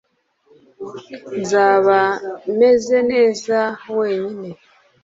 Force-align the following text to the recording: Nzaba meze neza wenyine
Nzaba 1.39 1.99
meze 2.59 2.97
neza 3.11 3.57
wenyine 3.97 4.49